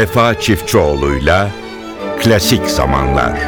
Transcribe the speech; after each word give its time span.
Vefa 0.00 0.40
Çiftçioğlu'yla 0.40 1.50
Klasik 2.20 2.66
Zamanlar 2.66 3.38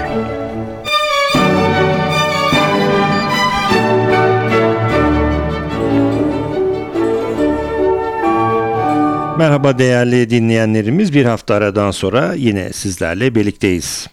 Merhaba 9.38 9.78
değerli 9.78 10.30
dinleyenlerimiz. 10.30 11.14
Bir 11.14 11.24
hafta 11.24 11.54
aradan 11.54 11.90
sonra 11.90 12.34
yine 12.34 12.72
sizlerle 12.72 13.34
birlikteyiz. 13.34 14.06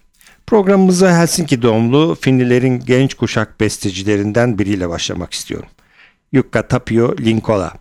Programımıza 0.47 1.19
Helsinki 1.19 1.61
doğumlu 1.61 2.17
Finlilerin 2.21 2.79
genç 2.79 3.13
kuşak 3.13 3.59
bestecilerinden 3.59 4.59
biriyle 4.59 4.89
başlamak 4.89 5.33
istiyorum. 5.33 5.69
Jukka 6.33 6.67
Tapio 6.67 7.17
Linkola. 7.17 7.73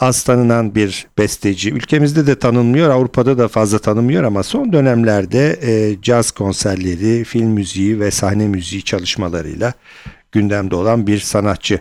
Az 0.00 0.22
tanınan 0.22 0.74
bir 0.74 1.06
besteci. 1.18 1.70
Ülkemizde 1.70 2.26
de 2.26 2.38
tanınmıyor, 2.38 2.90
Avrupa'da 2.90 3.38
da 3.38 3.48
fazla 3.48 3.78
tanınmıyor 3.78 4.24
ama 4.24 4.42
son 4.42 4.72
dönemlerde 4.72 5.58
e, 5.62 6.02
caz 6.02 6.30
konserleri, 6.30 7.24
film 7.24 7.50
müziği 7.50 8.00
ve 8.00 8.10
sahne 8.10 8.48
müziği 8.48 8.82
çalışmalarıyla 8.82 9.72
gündemde 10.32 10.74
olan 10.74 11.06
bir 11.06 11.18
sanatçı. 11.18 11.80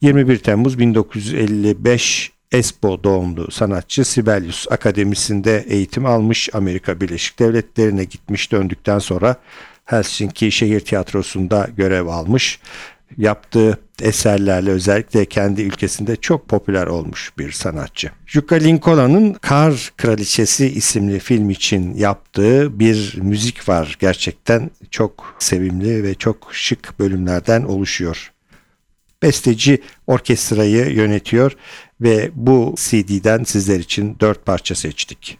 21 0.00 0.38
Temmuz 0.38 0.78
1955 0.78 2.32
Espo 2.52 3.04
doğumlu 3.04 3.50
sanatçı 3.50 4.04
Sibelius 4.04 4.66
Akademisi'nde 4.70 5.64
eğitim 5.68 6.06
almış. 6.06 6.48
Amerika 6.52 7.00
Birleşik 7.00 7.38
Devletleri'ne 7.38 8.04
gitmiş 8.04 8.52
döndükten 8.52 8.98
sonra 8.98 9.36
Helsinki 9.84 10.52
Şehir 10.52 10.80
Tiyatrosu'nda 10.80 11.68
görev 11.76 12.06
almış. 12.06 12.60
Yaptığı 13.16 13.78
eserlerle 14.02 14.70
özellikle 14.70 15.24
kendi 15.24 15.62
ülkesinde 15.62 16.16
çok 16.16 16.48
popüler 16.48 16.86
olmuş 16.86 17.32
bir 17.38 17.52
sanatçı. 17.52 18.10
Jukka 18.26 18.56
Linkola'nın 18.56 19.32
Kar 19.32 19.92
Kraliçesi 19.96 20.66
isimli 20.66 21.18
film 21.18 21.50
için 21.50 21.94
yaptığı 21.94 22.78
bir 22.80 23.18
müzik 23.22 23.68
var. 23.68 23.96
Gerçekten 24.00 24.70
çok 24.90 25.36
sevimli 25.38 26.02
ve 26.02 26.14
çok 26.14 26.48
şık 26.52 26.98
bölümlerden 26.98 27.62
oluşuyor. 27.62 28.32
Besteci 29.22 29.82
orkestrayı 30.06 30.94
yönetiyor 30.94 31.56
ve 32.00 32.30
bu 32.34 32.74
CD'den 32.76 33.44
sizler 33.44 33.78
için 33.78 34.16
dört 34.20 34.46
parça 34.46 34.74
seçtik. 34.74 35.38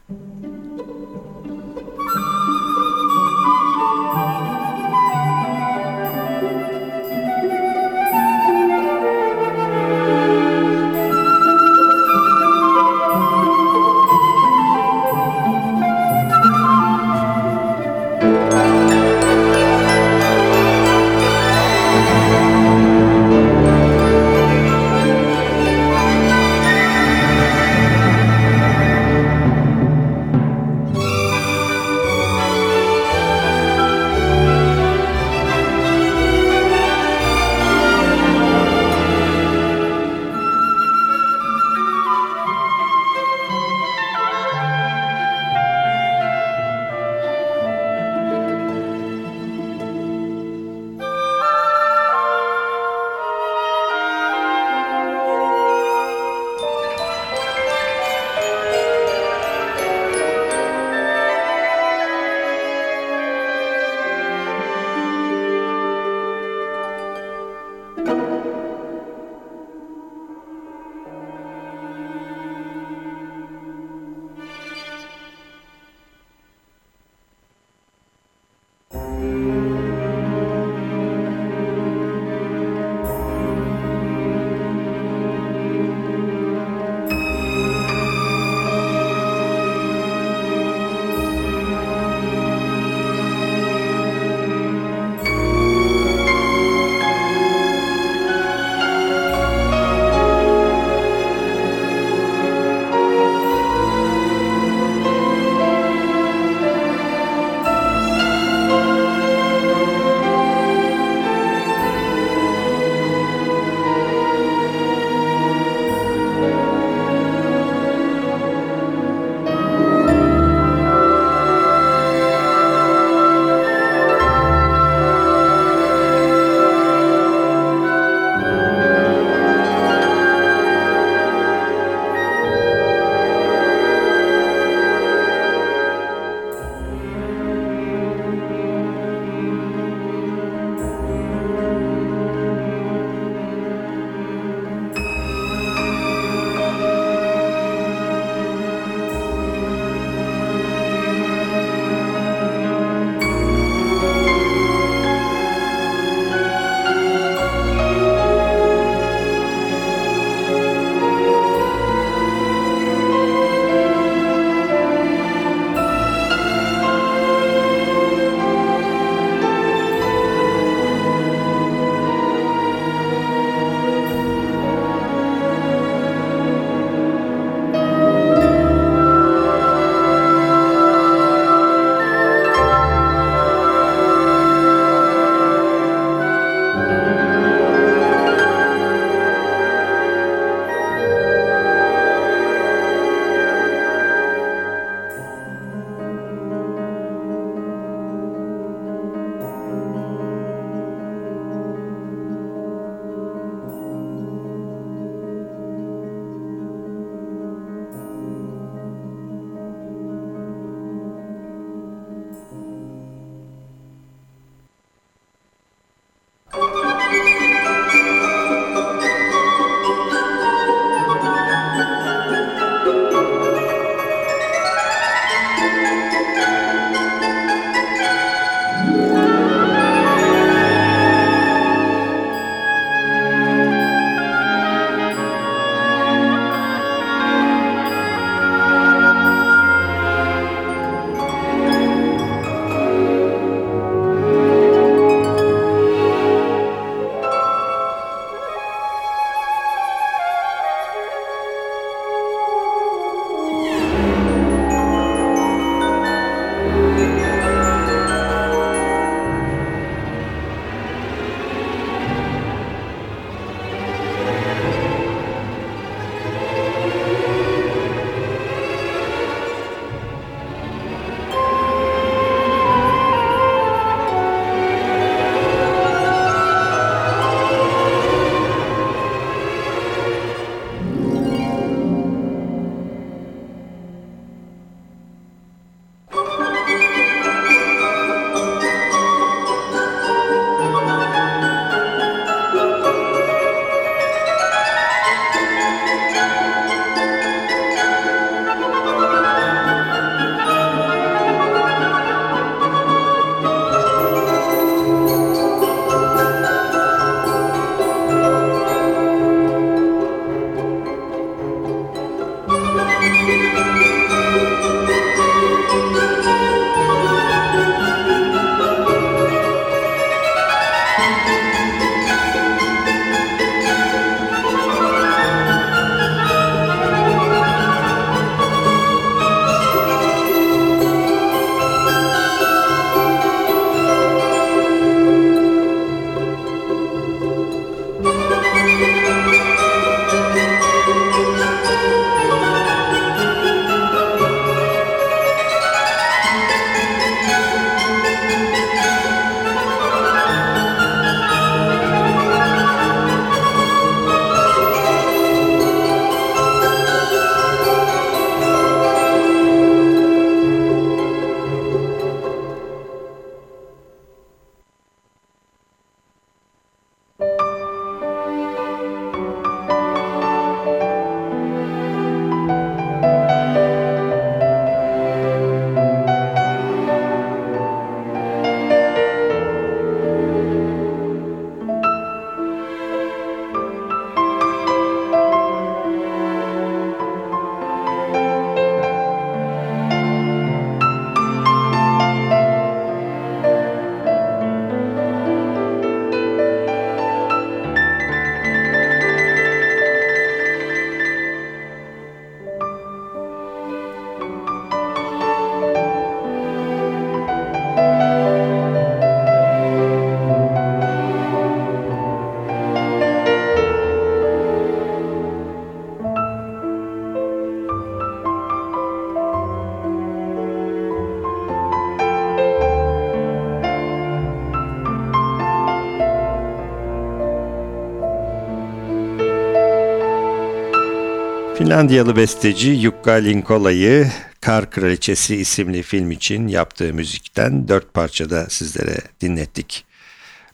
Finlandiyalı 431.66 432.16
besteci 432.16 432.74
Jukka 432.74 433.12
Linkola'yı 433.12 434.06
Kar 434.40 434.70
Kraliçesi 434.70 435.36
isimli 435.36 435.82
film 435.82 436.10
için 436.10 436.48
yaptığı 436.48 436.94
müzikten 436.94 437.68
dört 437.68 437.94
parçada 437.94 438.46
sizlere 438.48 438.96
dinlettik. 439.20 439.84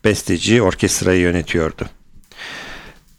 Besteci 0.05 0.63
orkestrayı 0.63 1.21
yönetiyordu. 1.21 1.87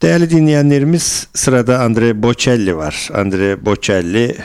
Değerli 0.01 0.29
dinleyenlerimiz 0.29 1.27
sırada 1.34 1.79
Andre 1.79 2.24
Bocelli 2.24 2.77
var. 2.77 3.10
Andre 3.13 3.65
Bocelli 3.65 4.38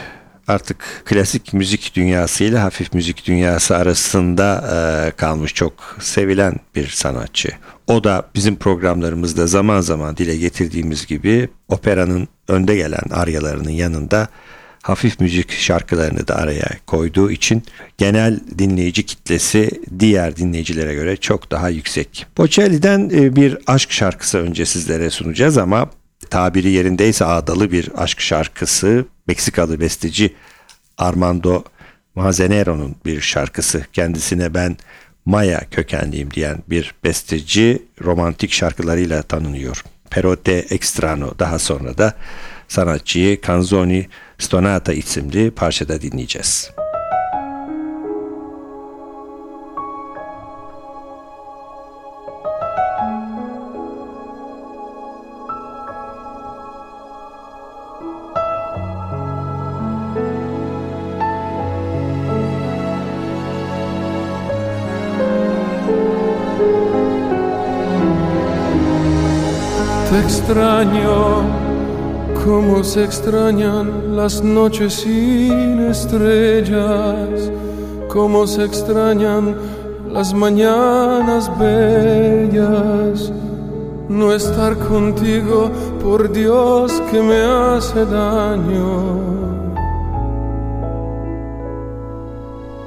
artık 0.48 1.02
klasik 1.04 1.52
müzik 1.52 1.92
dünyası 1.94 2.44
ile 2.44 2.58
hafif 2.58 2.94
müzik 2.94 3.26
dünyası 3.26 3.76
arasında 3.76 4.64
e, 5.06 5.10
kalmış 5.10 5.54
çok 5.54 5.96
sevilen 6.00 6.54
bir 6.74 6.88
sanatçı. 6.88 7.48
O 7.86 8.04
da 8.04 8.28
bizim 8.34 8.56
programlarımızda 8.56 9.46
zaman 9.46 9.80
zaman 9.80 10.16
dile 10.16 10.36
getirdiğimiz 10.36 11.06
gibi 11.06 11.48
operanın 11.68 12.28
önde 12.48 12.76
gelen 12.76 13.10
aryalarının 13.10 13.70
yanında 13.70 14.28
hafif 14.82 15.20
müzik 15.20 15.52
şarkılarını 15.52 16.28
da 16.28 16.36
araya 16.36 16.68
koyduğu 16.86 17.30
için 17.30 17.62
genel 17.98 18.40
dinleyici 18.58 19.06
kitlesi 19.06 19.70
diğer 19.98 20.36
dinleyicilere 20.36 20.94
göre 20.94 21.16
çok 21.16 21.50
daha 21.50 21.68
yüksek. 21.68 22.26
Bocelli'den 22.38 23.10
e, 23.14 23.36
bir 23.36 23.58
aşk 23.66 23.92
şarkısı 23.92 24.38
önce 24.38 24.66
sizlere 24.66 25.10
sunacağız 25.10 25.58
ama 25.58 25.90
tabiri 26.30 26.70
yerindeyse 26.70 27.24
ağdalı 27.24 27.72
bir 27.72 27.90
aşk 27.96 28.20
şarkısı 28.20 29.04
Meksikalı 29.26 29.80
besteci 29.80 30.34
Armando 30.98 31.62
Manzanero'nun 32.14 32.96
bir 33.04 33.20
şarkısı. 33.20 33.82
Kendisine 33.92 34.54
ben 34.54 34.76
Maya 35.24 35.60
kökenliyim 35.70 36.30
diyen 36.30 36.58
bir 36.70 36.94
besteci 37.04 37.82
romantik 38.04 38.52
şarkılarıyla 38.52 39.22
tanınıyor. 39.22 39.84
Perote 40.10 40.52
Extrano 40.52 41.38
daha 41.38 41.58
sonra 41.58 41.98
da 41.98 42.14
sanatçıyı 42.68 43.40
Canzoni 43.42 44.08
Stonata 44.38 44.92
isimli 44.92 45.50
parçada 45.50 46.02
dinleyeceğiz. 46.02 46.70
Extraño 70.48 71.42
como 72.42 72.82
se 72.82 73.04
extrañan 73.04 74.16
las 74.16 74.42
noches 74.42 74.94
sin 74.94 75.78
estrellas, 75.90 77.52
como 78.08 78.46
se 78.46 78.64
extrañan 78.64 79.54
las 80.10 80.32
mañanas 80.32 81.50
bellas. 81.58 83.30
No 84.08 84.32
estar 84.32 84.78
contigo, 84.78 85.70
por 86.02 86.32
Dios 86.32 86.98
que 87.10 87.20
me 87.20 87.42
hace 87.42 88.06
daño. 88.06 89.18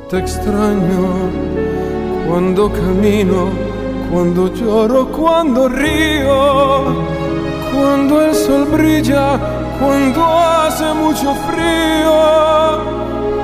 Te 0.09 0.17
extraño 0.17 1.05
cuando 2.27 2.71
camino, 2.73 3.49
cuando 4.11 4.51
lloro, 4.51 5.11
cuando 5.11 5.69
río 5.69 7.20
cuando 7.73 8.21
el 8.21 8.33
sol 8.35 8.65
brilla, 8.65 9.39
cuando 9.79 10.23
hace 10.23 10.93
mucho 10.93 11.33
frío, 11.49 12.79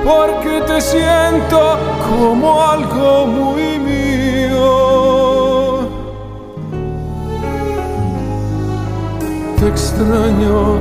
porque 0.04 0.60
te 0.66 0.80
siento 0.80 1.78
como 2.08 2.62
algo 2.62 3.26
muy 3.26 3.78
mío. 3.78 4.68
Te 9.58 9.68
extraño 9.68 10.78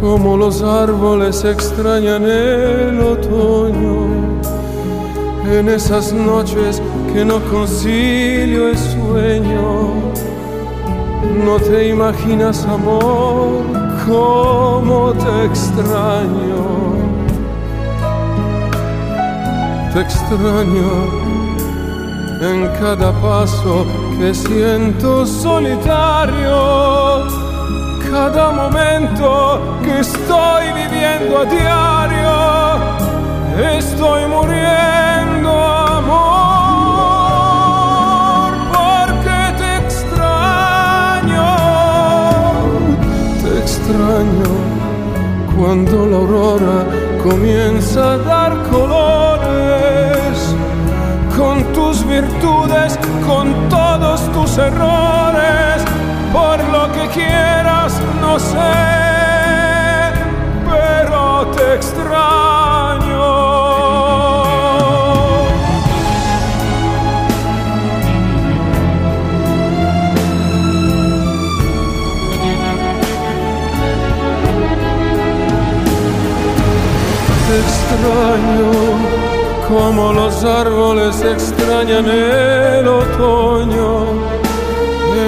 como 0.00 0.36
los 0.36 0.62
árboles 0.62 1.44
extrañan 1.44 2.24
el 2.24 3.00
otoño, 3.00 4.06
en 5.50 5.68
esas 5.68 6.12
noches 6.12 6.82
que 7.12 7.24
no 7.24 7.40
concilio 7.50 8.68
el 8.68 8.78
sueño 8.78 10.12
no 11.44 11.58
te 11.58 11.88
imaginas, 11.88 12.64
amor, 12.66 13.64
cómo 14.06 15.12
te 15.12 15.44
extraño. 15.46 16.62
Te 19.92 20.00
extraño 20.00 21.32
en 22.40 22.66
cada 22.80 23.12
paso 23.20 23.86
que 24.18 24.34
siento 24.34 25.24
solitario. 25.26 26.62
Cada 28.10 28.50
momento 28.52 29.60
que 29.82 30.00
estoy 30.00 30.72
viviendo 30.74 31.38
a 31.38 31.44
diario, 31.44 32.34
estoy 33.78 34.26
muriendo, 34.26 35.01
cuando 45.72 46.04
la 46.04 46.16
aurora 46.18 46.84
comienza 47.22 48.12
a 48.12 48.18
dar 48.18 48.52
colores 48.64 50.36
con 51.34 51.64
tus 51.72 52.06
virtudes, 52.06 52.98
con 53.26 53.54
todos 53.70 54.20
tus 54.32 54.58
errores, 54.58 55.82
por 56.30 56.62
lo 56.64 56.92
que 56.92 57.08
quieras, 57.08 57.98
no 58.20 58.38
sé, 58.38 58.82
pero 60.68 61.46
te 61.56 61.76
extraño. 61.76 63.01
Extraño 77.92 78.72
como 79.68 80.12
los 80.12 80.44
árboles 80.44 81.22
extrañan 81.22 82.06
el 82.08 82.86
otoño 82.86 84.04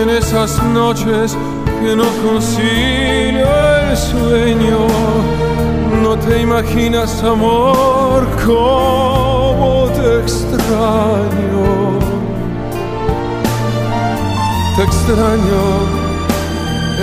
en 0.03 0.11
esas 0.11 0.63
noches 0.65 1.37
que 1.81 1.97
no 1.97 2.05
concilio 2.27 3.47
el 3.91 3.97
sueño. 3.97 4.87
No 6.03 6.19
te 6.19 6.43
imaginas 6.43 7.23
amor 7.23 8.27
como 8.45 9.89
te 9.95 10.21
extraño. 10.21 11.65
Te 14.77 14.83
extraño 14.83 15.63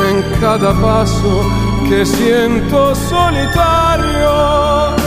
en 0.10 0.16
cada 0.40 0.74
paso 0.82 1.44
que 1.88 2.06
siento 2.06 2.96
solitario 2.96 5.01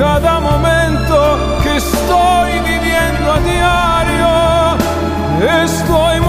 cada 0.00 0.40
momento 0.40 1.38
que 1.62 1.76
estoy 1.76 2.52
viviendo 2.60 3.32
a 3.34 3.38
diario, 3.40 4.32
estoy 5.62 6.19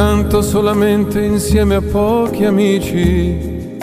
canto 0.00 0.40
solamente 0.40 1.20
insieme 1.20 1.74
a 1.74 1.82
pochi 1.82 2.46
amici. 2.46 3.76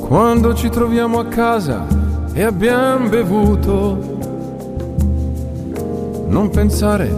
Quando 0.00 0.52
ci 0.52 0.68
troviamo 0.68 1.20
a 1.20 1.26
casa 1.26 1.86
e 2.32 2.42
abbiamo 2.42 3.08
bevuto, 3.08 4.18
non 6.26 6.50
pensare 6.50 7.08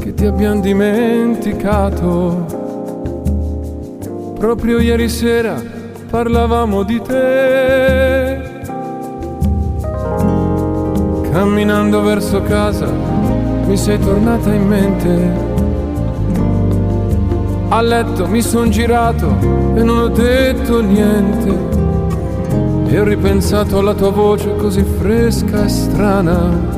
che 0.00 0.14
ti 0.14 0.26
abbiamo 0.26 0.60
dimenticato. 0.60 2.46
Proprio 4.38 4.78
ieri 4.78 5.08
sera 5.08 5.60
parlavamo 6.08 6.84
di 6.84 7.02
te. 7.02 8.40
Camminando 11.32 12.00
verso 12.02 12.40
casa 12.42 12.86
mi 13.66 13.76
sei 13.76 13.98
tornata 13.98 14.54
in 14.54 14.68
mente. 14.68 15.77
A 17.70 17.82
letto 17.82 18.26
mi 18.26 18.40
son 18.40 18.70
girato 18.70 19.26
e 19.74 19.82
non 19.82 19.98
ho 19.98 20.08
detto 20.08 20.80
niente. 20.80 21.66
E 22.86 22.98
ho 22.98 23.04
ripensato 23.04 23.78
alla 23.78 23.92
tua 23.92 24.10
voce 24.10 24.56
così 24.56 24.82
fresca 24.82 25.64
e 25.64 25.68
strana 25.68 26.76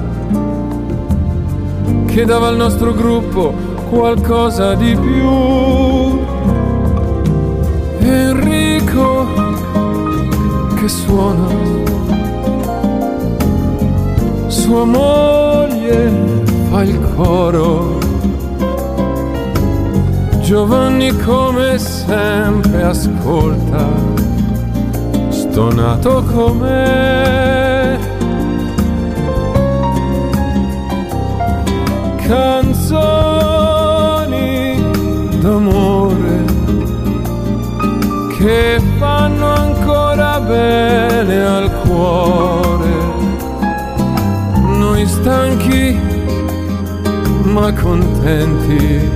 che 2.07 2.25
dava 2.25 2.49
al 2.49 2.57
nostro 2.57 2.93
gruppo 2.93 3.55
qualcosa 3.89 4.75
di 4.75 4.97
più. 4.97 6.19
Enrico 8.01 9.27
che 10.75 10.89
suona, 10.89 11.47
sua 14.49 14.85
moglie 14.85 16.11
fa 16.69 16.83
il 16.83 16.99
coro. 17.15 18.00
Giovanni 20.51 21.17
come 21.19 21.79
sempre 21.79 22.83
ascolta, 22.83 23.87
stonato 25.29 26.25
com'è. 26.25 27.97
Canzoni 32.27 33.71
d'amore 35.39 36.45
che 38.37 38.83
fanno 38.99 39.55
ancora 39.55 40.41
bene 40.41 41.47
al 41.47 41.71
cuore. 41.83 42.89
Noi 44.57 45.07
stanchi 45.07 45.97
ma 47.45 47.73
contenti. 47.73 49.10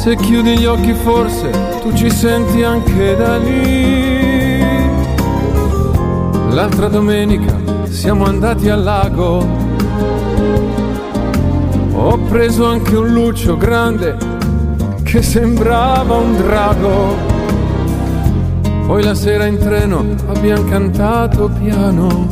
Se 0.00 0.16
chiudi 0.16 0.56
gli 0.56 0.64
occhi 0.64 0.94
forse 0.94 1.50
tu 1.82 1.92
ci 1.92 2.10
senti 2.10 2.62
anche 2.62 3.14
da 3.16 3.36
lì. 3.36 4.58
L'altra 6.54 6.88
domenica 6.88 7.54
siamo 7.84 8.24
andati 8.24 8.70
al 8.70 8.82
lago. 8.82 9.46
Ho 11.92 12.18
preso 12.30 12.64
anche 12.64 12.96
un 12.96 13.12
lucio 13.12 13.58
grande 13.58 14.16
che 15.02 15.20
sembrava 15.20 16.16
un 16.16 16.34
drago. 16.34 17.16
Poi 18.86 19.02
la 19.02 19.14
sera 19.14 19.44
in 19.44 19.58
treno 19.58 20.02
abbiamo 20.28 20.64
cantato 20.64 21.50
piano 21.62 22.26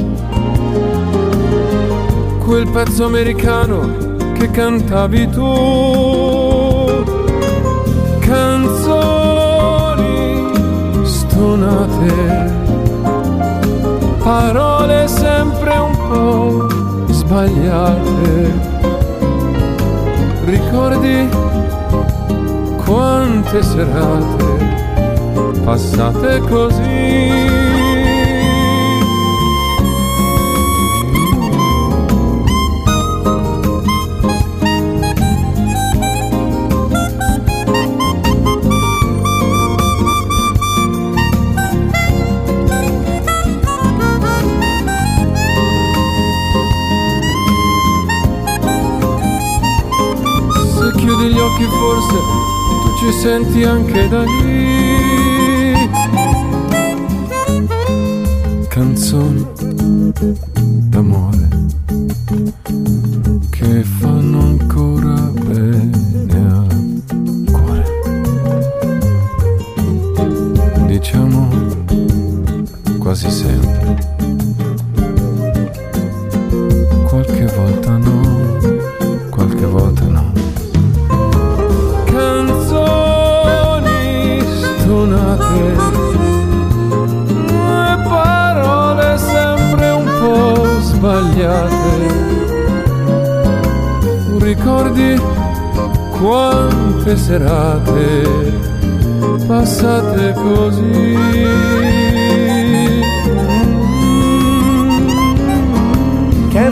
quel 2.47 2.67
pezzo 2.71 3.05
americano 3.05 4.07
che 4.33 4.51
cantavi 4.51 5.29
tu. 5.29 6.28
Canzoni 8.29 10.13
stonate, 11.03 12.53
parole 14.23 15.09
sempre 15.09 15.75
un 15.79 15.97
po' 15.97 16.67
sbagliate. 17.11 18.53
Ricordi 20.45 21.27
quante 22.85 23.63
serate 23.63 24.45
passate 25.65 26.41
così? 26.41 27.68
sentían 53.29 53.87
que 53.87 54.09
daño 54.09 54.38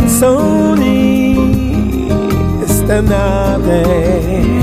canzoni 0.06 1.34
esternate 2.62 4.55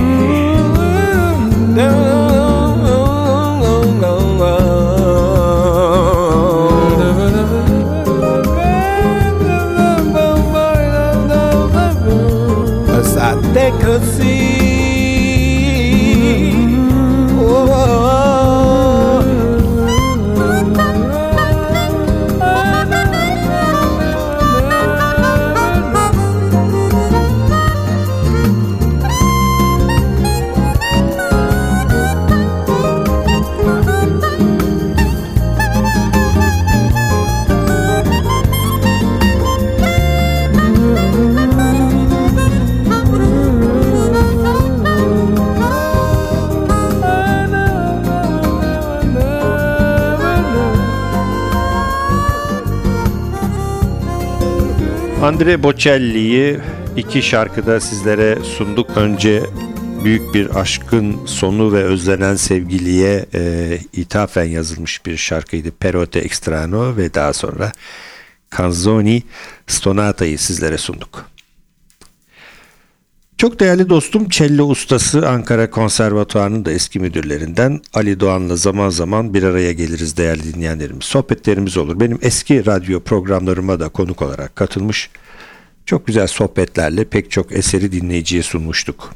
Andre 55.23 55.63
Bocelli'yi 55.63 56.59
iki 56.97 57.21
şarkıda 57.21 57.79
sizlere 57.79 58.37
sunduk. 58.43 58.89
Önce 58.95 59.43
büyük 60.03 60.33
bir 60.33 60.55
aşkın 60.55 61.25
sonu 61.25 61.73
ve 61.73 61.83
özlenen 61.83 62.35
sevgiliye 62.35 63.25
e, 63.33 63.77
ithafen 63.93 64.43
yazılmış 64.43 65.05
bir 65.05 65.17
şarkıydı. 65.17 65.71
Perote 65.71 66.19
Extrano 66.19 66.97
ve 66.97 67.13
daha 67.13 67.33
sonra 67.33 67.71
Canzoni 68.57 69.23
Stonata'yı 69.67 70.39
sizlere 70.39 70.77
sunduk. 70.77 71.25
Çok 73.37 73.59
değerli 73.59 73.89
dostum 73.89 74.29
cello 74.29 74.63
ustası 74.63 75.29
Ankara 75.29 75.69
Konservatuvarı'nın 75.69 76.65
da 76.65 76.71
eski 76.71 76.99
müdürlerinden 76.99 77.81
Ali 77.93 78.19
Doğan'la 78.19 78.55
zaman 78.55 78.89
zaman 78.89 79.33
bir 79.33 79.43
araya 79.43 79.71
geliriz 79.71 80.17
değerli 80.17 80.53
dinleyenlerimiz. 80.53 81.05
Sohbetlerimiz 81.05 81.77
olur. 81.77 81.99
Benim 81.99 82.19
eski 82.21 82.65
radyo 82.65 82.99
programlarıma 82.99 83.79
da 83.79 83.89
konuk 83.89 84.21
olarak 84.21 84.55
katılmış. 84.55 85.09
Çok 85.85 86.07
güzel 86.07 86.27
sohbetlerle 86.27 87.05
pek 87.05 87.31
çok 87.31 87.51
eseri 87.51 87.91
dinleyiciye 87.91 88.43
sunmuştuk. 88.43 89.15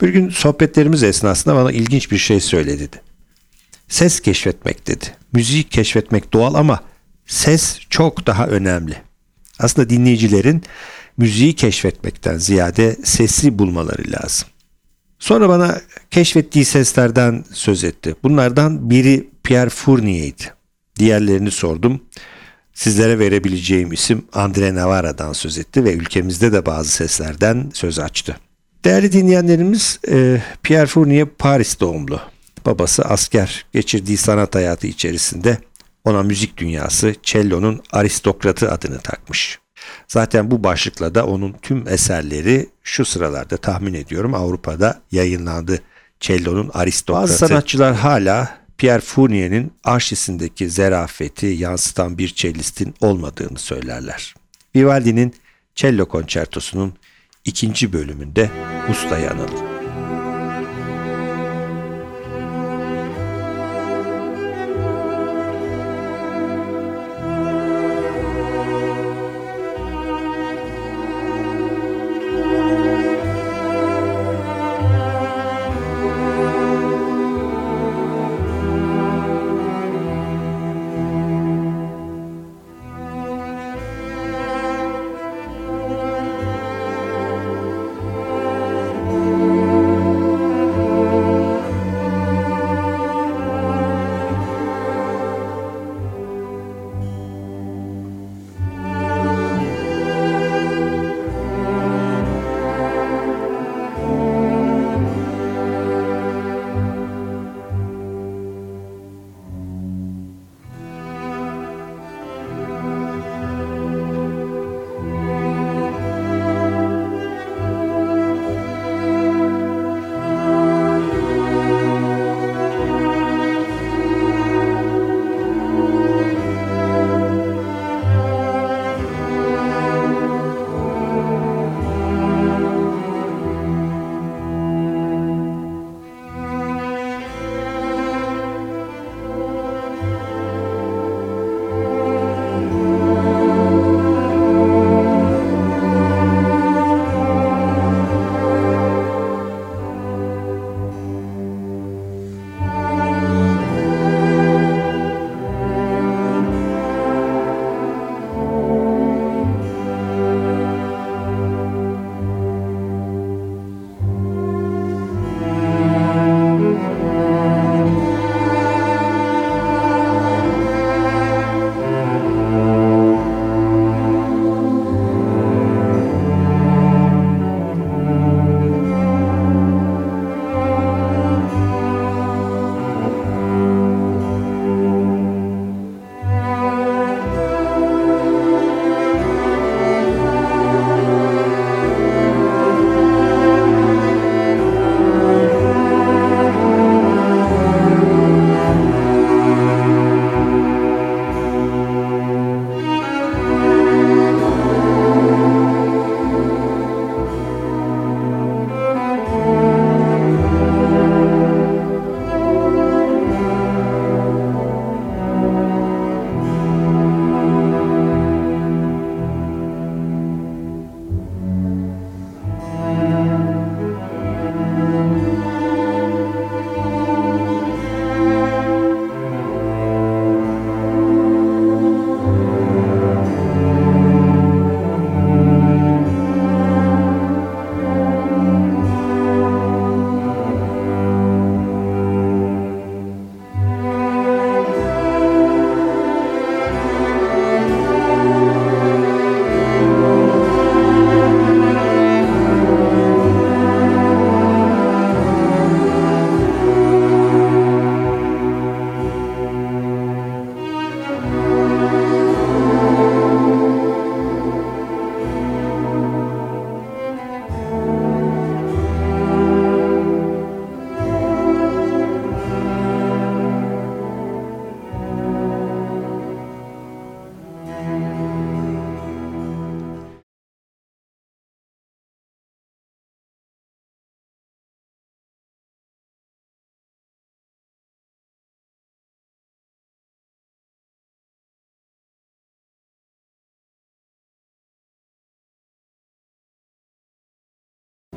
Bir 0.00 0.08
gün 0.08 0.28
sohbetlerimiz 0.30 1.02
esnasında 1.02 1.54
bana 1.54 1.72
ilginç 1.72 2.10
bir 2.10 2.18
şey 2.18 2.40
söyledi. 2.40 2.88
Ses 3.88 4.20
keşfetmek 4.20 4.86
dedi. 4.86 5.04
Müziği 5.32 5.64
keşfetmek 5.64 6.32
doğal 6.32 6.54
ama 6.54 6.80
ses 7.26 7.80
çok 7.90 8.26
daha 8.26 8.46
önemli. 8.46 8.96
Aslında 9.58 9.90
dinleyicilerin 9.90 10.62
müziği 11.16 11.52
keşfetmekten 11.52 12.38
ziyade 12.38 12.96
sesi 13.04 13.58
bulmaları 13.58 14.02
lazım. 14.12 14.48
Sonra 15.18 15.48
bana 15.48 15.80
keşfettiği 16.10 16.64
seslerden 16.64 17.44
söz 17.52 17.84
etti. 17.84 18.14
Bunlardan 18.22 18.90
biri 18.90 19.28
Pierre 19.42 19.70
Fournier'di. 19.70 20.42
Diğerlerini 20.98 21.50
sordum. 21.50 22.00
Sizlere 22.74 23.18
verebileceğim 23.18 23.92
isim 23.92 24.24
Andre 24.32 24.74
Navara'dan 24.74 25.32
söz 25.32 25.58
etti 25.58 25.84
ve 25.84 25.92
ülkemizde 25.92 26.52
de 26.52 26.66
bazı 26.66 26.90
seslerden 26.90 27.70
söz 27.74 27.98
açtı. 27.98 28.36
Değerli 28.84 29.12
dinleyenlerimiz 29.12 30.00
e, 30.08 30.42
Pierre 30.62 30.86
Fournier 30.86 31.26
Paris 31.26 31.80
doğumlu. 31.80 32.20
Babası 32.66 33.02
asker. 33.02 33.66
Geçirdiği 33.72 34.16
sanat 34.16 34.54
hayatı 34.54 34.86
içerisinde 34.86 35.58
ona 36.04 36.22
müzik 36.22 36.56
dünyası 36.56 37.14
cello'nun 37.22 37.80
aristokratı 37.92 38.72
adını 38.72 38.98
takmış. 38.98 39.58
Zaten 40.08 40.50
bu 40.50 40.64
başlıkla 40.64 41.14
da 41.14 41.26
onun 41.26 41.52
tüm 41.62 41.88
eserleri 41.88 42.68
şu 42.82 43.04
sıralarda 43.04 43.56
tahmin 43.56 43.94
ediyorum 43.94 44.34
Avrupa'da 44.34 45.00
yayınlandı. 45.12 45.80
Cello'nun 46.20 46.70
aristokratı. 46.74 47.22
Bazı 47.22 47.46
sanatçılar 47.46 47.94
hala 47.94 48.58
Pierre 48.78 49.00
Fournier'in 49.00 49.72
arşisindeki 49.84 50.70
zerafeti 50.70 51.46
yansıtan 51.46 52.18
bir 52.18 52.34
cellistin 52.34 52.94
olmadığını 53.00 53.58
söylerler. 53.58 54.34
Vivaldi'nin 54.76 55.34
cello 55.74 56.06
konçertosunun 56.06 56.94
ikinci 57.44 57.92
bölümünde 57.92 58.50
ustayı 58.90 59.30
analım. 59.30 59.75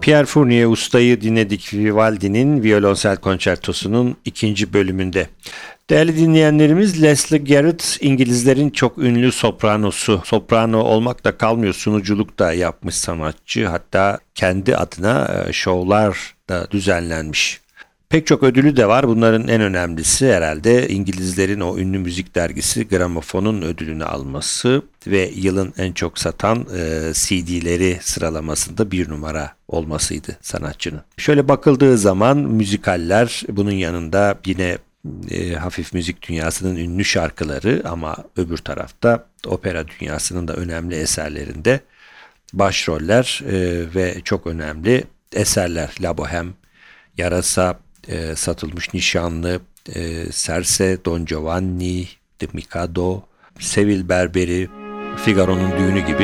Pierre 0.10 0.26
Fournier 0.26 0.66
ustayı 0.66 1.22
dinledik 1.22 1.74
Vivaldi'nin 1.74 2.64
violonsel 2.64 3.18
konçertosunun 3.18 4.18
ikinci 4.26 4.74
bölümünde. 4.74 5.28
Değerli 5.90 6.18
dinleyenlerimiz 6.18 7.04
Leslie 7.04 7.38
Garrett 7.38 7.98
İngilizlerin 8.02 8.70
çok 8.70 8.98
ünlü 8.98 9.32
sopranosu. 9.32 10.22
Soprano 10.26 10.80
olmakla 10.80 11.38
kalmıyor 11.38 11.74
sunuculuk 11.74 12.40
da 12.40 12.54
yapmış 12.54 12.96
sanatçı. 12.96 13.68
Hatta 13.68 14.20
kendi 14.36 14.78
adına 14.78 15.46
e, 15.48 15.54
şovlar 15.54 16.36
da 16.50 16.72
düzenlenmiş. 16.72 17.62
Pek 18.10 18.28
çok 18.28 18.44
ödülü 18.44 18.78
de 18.78 18.88
var. 18.88 19.08
Bunların 19.08 19.48
en 19.48 19.62
önemlisi 19.62 20.34
herhalde 20.34 20.88
İngilizlerin 20.88 21.60
o 21.60 21.78
ünlü 21.78 22.00
müzik 22.00 22.36
dergisi 22.36 22.88
Gramofon'un 22.88 23.62
ödülünü 23.62 24.06
alması 24.06 24.82
ve 25.08 25.32
yılın 25.36 25.74
en 25.78 25.94
çok 25.94 26.20
satan 26.20 26.60
e, 26.60 27.12
CD'leri 27.14 27.98
sıralamasında 28.02 28.92
bir 28.92 29.10
numara 29.10 29.54
olmasıydı 29.68 30.38
sanatçının. 30.42 31.02
Şöyle 31.18 31.48
bakıldığı 31.48 31.98
zaman 31.98 32.38
müzikaller 32.38 33.44
bunun 33.50 33.72
yanında 33.72 34.40
yine 34.46 34.78
e, 35.32 35.54
hafif 35.54 35.94
müzik 35.94 36.30
dünyasının 36.30 36.76
ünlü 36.76 37.06
şarkıları 37.06 37.82
ama 37.86 38.18
öbür 38.38 38.58
tarafta 38.58 39.26
opera 39.46 39.86
dünyasının 39.88 40.48
da 40.48 40.54
önemli 40.56 40.96
eserlerinde 40.96 41.80
başroller 42.54 43.42
e, 43.52 43.86
ve 43.96 44.22
çok 44.24 44.48
önemli 44.48 45.04
eserler. 45.34 45.96
La 46.02 46.18
Boheme, 46.18 46.52
Yarasa, 47.18 47.80
e, 48.10 48.36
Satılmış 48.36 48.94
Nişanlı, 48.94 49.60
e, 49.96 50.32
Serse, 50.32 50.98
Don 51.06 51.26
Giovanni, 51.26 52.08
The 52.40 52.48
Mikado, 52.54 53.22
Sevil 53.60 54.10
Berberi, 54.10 54.70
Figaro'nun 55.18 55.72
Düğünü 55.72 56.00
gibi 56.00 56.24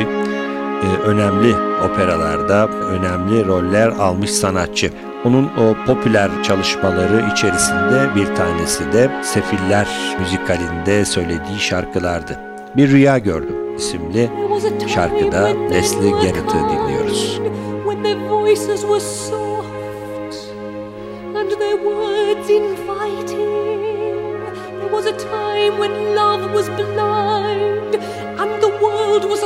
e, 0.82 0.86
önemli 0.86 1.54
operalarda 1.90 2.68
önemli 2.68 3.46
roller 3.46 3.88
almış 3.88 4.30
sanatçı. 4.30 4.92
Onun 5.24 5.44
o 5.44 5.76
popüler 5.86 6.42
çalışmaları 6.42 7.32
içerisinde 7.32 8.10
bir 8.16 8.34
tanesi 8.34 8.92
de 8.92 9.10
Sefiller 9.24 10.16
müzikalinde 10.20 11.04
söylediği 11.04 11.58
şarkılardı. 11.60 12.40
Bir 12.76 12.90
Rüya 12.90 13.18
Gördüm 13.18 13.56
isimli 13.76 14.30
şarkıda 14.94 15.46
Leslie 15.46 16.10
Garrett'ı 16.10 16.54
dinliyoruz. 16.54 17.40
When 17.84 18.02
their 18.02 18.30
voices 18.30 18.80
were 18.80 19.00
soft 19.00 19.45
inviting, 22.48 24.40
there 24.78 24.88
was 24.88 25.06
a 25.06 25.16
time 25.16 25.78
when 25.78 26.14
love 26.14 26.52
was 26.52 26.68
blind 26.70 27.94
and 27.94 28.62
the 28.62 28.68
world 28.82 29.24
was 29.24 29.42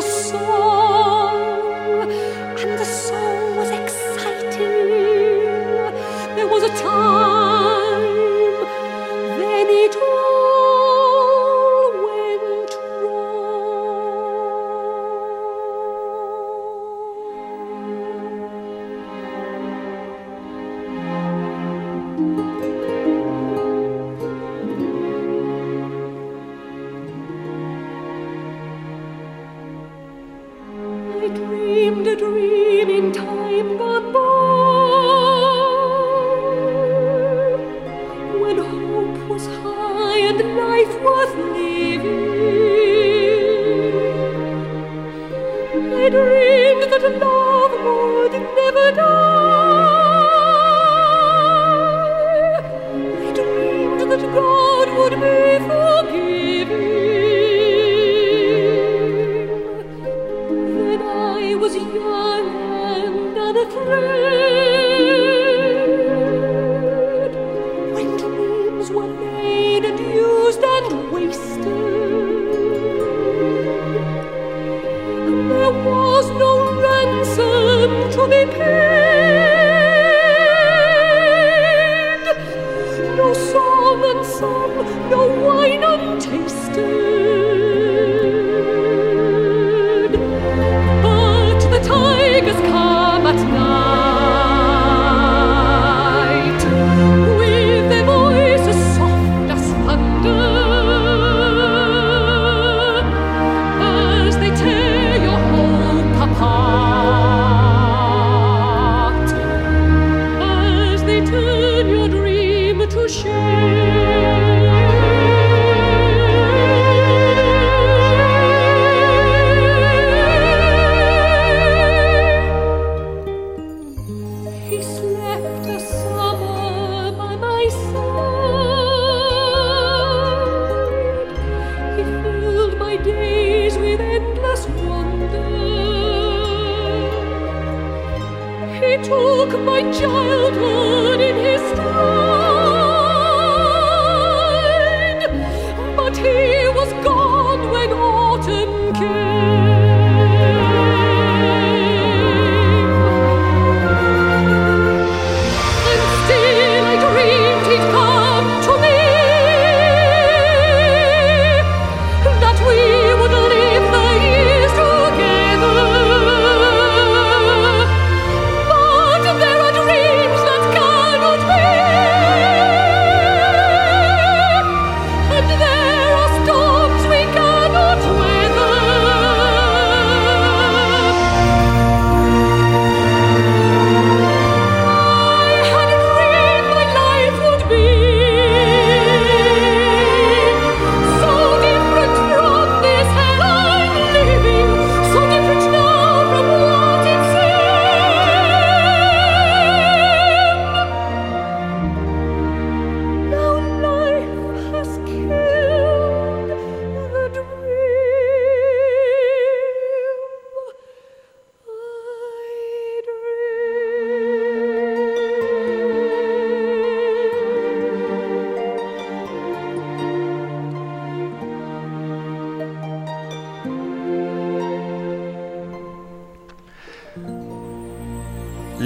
dreamed 46.11 46.83
that 46.93 47.03
love 47.21 47.73
would 47.85 48.33
never 48.33 48.93
die. 48.97 49.30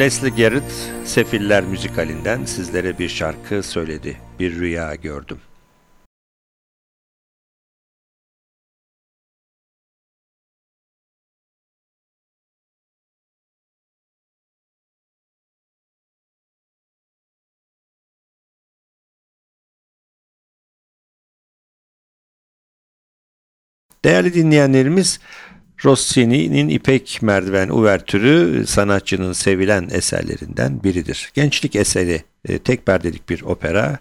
Leslie 0.04 0.30
Garrett 0.30 0.72
Sefiller 1.04 1.64
müzikalinden 1.64 2.44
sizlere 2.44 2.98
bir 2.98 3.08
şarkı 3.08 3.62
söyledi. 3.62 4.16
Bir 4.38 4.54
rüya 4.54 4.94
gördüm. 4.94 5.40
Değerli 24.04 24.34
dinleyenlerimiz, 24.34 25.20
Rossini'nin 25.84 26.68
İpek 26.68 27.18
Merdiven 27.22 27.68
Uvertürü 27.68 28.66
sanatçının 28.66 29.32
sevilen 29.32 29.88
eserlerinden 29.92 30.84
biridir. 30.84 31.30
Gençlik 31.34 31.76
eseri 31.76 32.22
e, 32.48 32.58
tek 32.58 32.86
perdelik 32.86 33.28
bir 33.28 33.42
opera, 33.42 33.98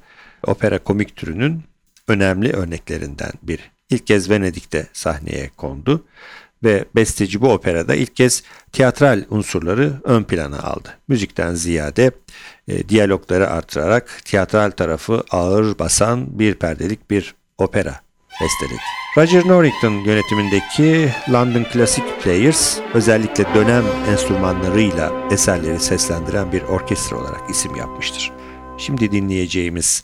opera 0.47 0.79
komik 0.79 1.15
türünün 1.15 1.63
önemli 2.07 2.53
örneklerinden 2.53 3.31
biri. 3.43 3.61
İlk 3.89 4.07
kez 4.07 4.29
Venedik'te 4.29 4.87
sahneye 4.93 5.49
kondu 5.57 6.05
ve 6.63 6.85
besteci 6.95 7.41
bu 7.41 7.51
operada 7.51 7.95
ilk 7.95 8.15
kez 8.15 8.43
tiyatral 8.71 9.23
unsurları 9.29 9.93
ön 10.03 10.23
plana 10.23 10.59
aldı. 10.59 10.97
Müzikten 11.07 11.53
ziyade 11.53 12.11
e, 12.67 12.89
diyalogları 12.89 13.49
artırarak 13.49 14.21
tiyatral 14.25 14.71
tarafı 14.71 15.23
ağır 15.31 15.79
basan 15.79 16.39
bir 16.39 16.55
perdelik 16.55 17.11
bir 17.11 17.35
opera 17.57 18.02
besteledi. 18.41 18.81
Roger 19.17 19.47
Norrington 19.47 19.93
yönetimindeki 19.93 21.09
London 21.29 21.65
Classic 21.73 22.05
Players 22.23 22.79
özellikle 22.93 23.45
dönem 23.55 23.83
enstrümanlarıyla 24.09 25.11
eserleri 25.31 25.79
seslendiren 25.79 26.51
bir 26.51 26.61
orkestra 26.61 27.17
olarak 27.17 27.49
isim 27.49 27.75
yapmıştır. 27.75 28.31
Şimdi 28.77 29.11
dinleyeceğimiz 29.11 30.03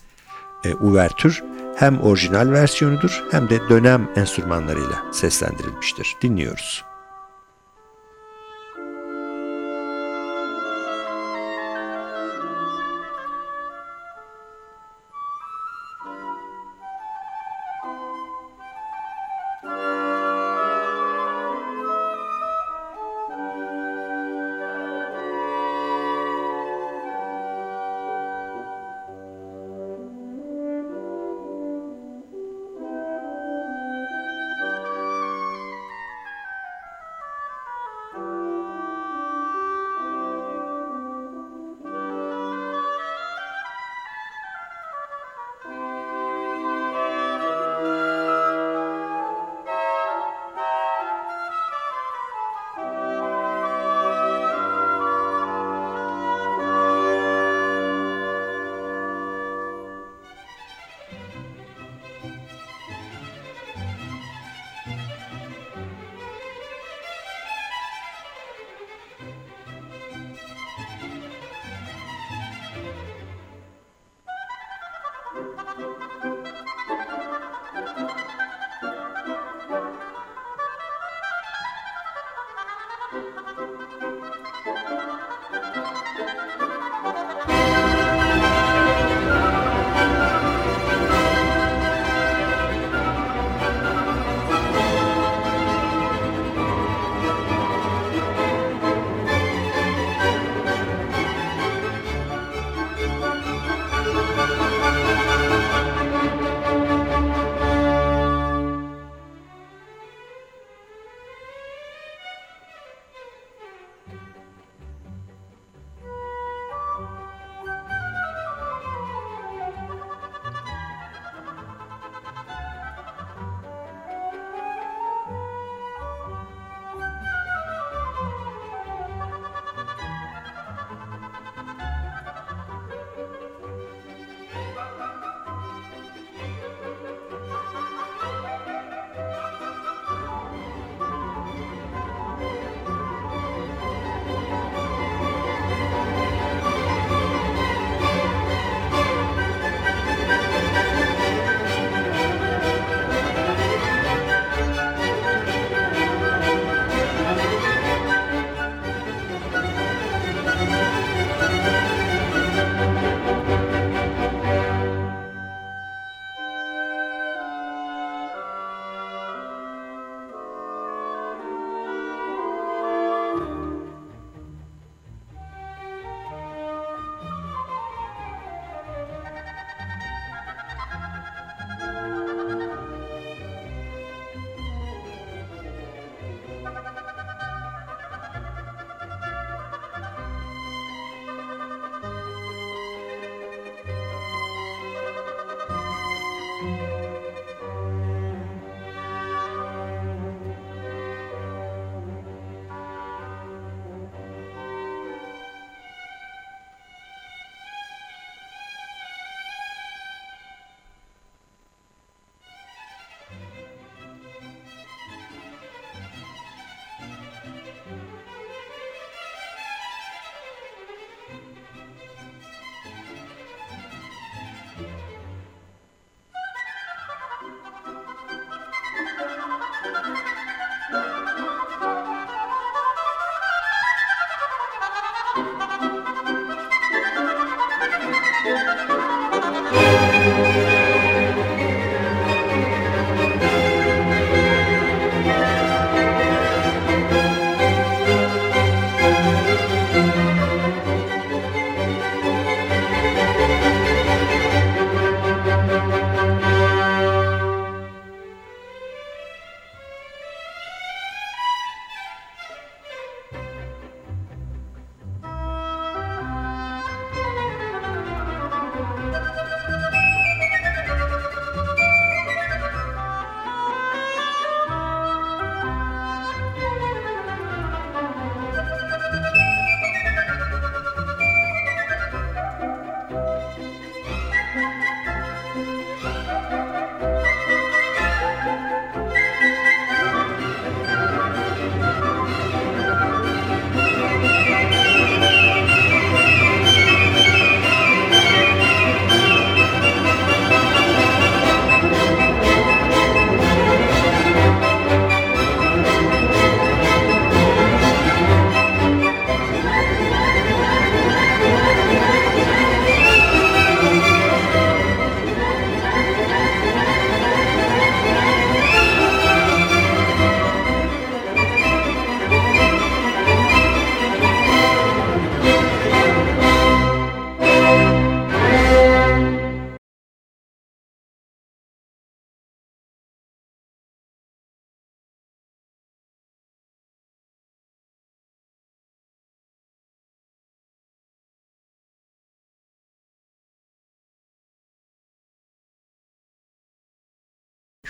e, 0.63 0.73
uvertür 0.73 1.43
hem 1.75 2.01
orijinal 2.01 2.51
versiyonudur 2.51 3.23
hem 3.31 3.49
de 3.49 3.69
dönem 3.69 4.09
enstrümanlarıyla 4.15 5.05
seslendirilmiştir. 5.11 6.15
Dinliyoruz. 6.21 6.88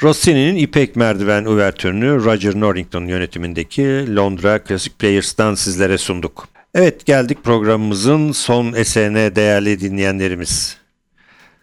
Rossini'nin 0.04 0.56
İpek 0.56 0.96
Merdiven 0.96 1.46
Uvertürünü 1.46 2.24
Roger 2.24 2.60
Norrington 2.60 3.06
yönetimindeki 3.06 4.16
Londra 4.16 4.60
Classic 4.68 4.96
Players'tan 5.00 5.56
sizlere 5.56 5.98
sunduk. 5.98 6.48
Evet 6.76 7.06
geldik 7.06 7.44
programımızın 7.44 8.32
son 8.32 8.74
eserine 8.74 9.36
değerli 9.36 9.80
dinleyenlerimiz. 9.80 10.78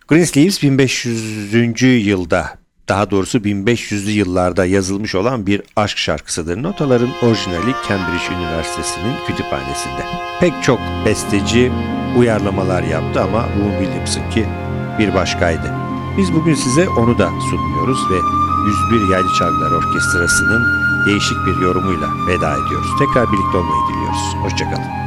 Greensleeves 0.09 0.63
1500. 0.63 2.07
yılda 2.07 2.59
daha 2.89 3.11
doğrusu 3.11 3.39
1500'lü 3.39 4.11
yıllarda 4.11 4.65
yazılmış 4.65 5.15
olan 5.15 5.47
bir 5.47 5.63
aşk 5.77 5.99
şarkısıdır. 5.99 6.63
Notaların 6.63 7.11
orijinali 7.23 7.75
Cambridge 7.89 8.35
Üniversitesi'nin 8.39 9.15
kütüphanesinde. 9.27 10.05
Pek 10.41 10.53
çok 10.63 10.81
besteci 11.07 11.73
uyarlamalar 12.17 12.83
yaptı 12.83 13.21
ama 13.21 13.49
Boone 13.59 13.79
Williams'ınki 13.79 14.47
bir 14.99 15.15
başkaydı. 15.15 15.86
Biz 16.17 16.35
bugün 16.35 16.55
size 16.55 16.89
onu 16.89 17.19
da 17.19 17.31
sunmuyoruz 17.51 18.11
ve 18.11 18.17
101 18.91 19.09
Yaylı 19.09 19.29
Çalgılar 19.39 19.71
Orkestrası'nın 19.71 20.67
değişik 21.07 21.47
bir 21.47 21.57
yorumuyla 21.57 22.09
veda 22.27 22.53
ediyoruz. 22.53 22.89
Tekrar 22.99 23.33
birlikte 23.33 23.59
olmayı 23.59 23.83
diliyoruz. 23.89 24.37
Hoşçakalın. 24.43 25.06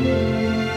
Música 0.00 0.69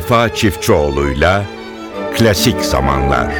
Vefa 0.00 0.34
Çiftçioğlu'yla 0.34 1.44
Klasik 2.14 2.60
Zamanlar 2.60 3.32